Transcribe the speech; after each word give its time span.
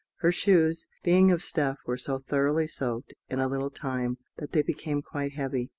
Her 0.21 0.31
shoes, 0.31 0.87
being 1.03 1.29
of 1.29 1.43
stuff, 1.43 1.77
were 1.85 1.95
so 1.95 2.17
thoroughly 2.17 2.65
soaked, 2.65 3.13
in 3.29 3.39
a 3.39 3.47
little 3.47 3.69
time, 3.69 4.17
that 4.37 4.51
they 4.51 4.63
became 4.63 5.03
quite 5.03 5.33
heavy. 5.33 5.69